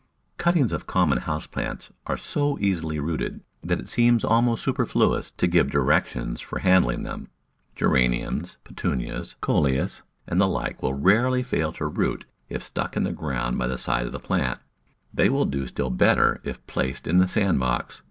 [0.39, 5.45] Cuttings of common house plants are so easily rooted that it seems almost superfluous to
[5.45, 7.29] give direc tions for handling them.
[7.75, 13.11] Geraniums, Petunias, Coleus, and the like will rarely fail to root if stuck in the
[13.11, 14.59] ground by the side of the plant;
[15.13, 17.99] they will do still better if placed in the sand box.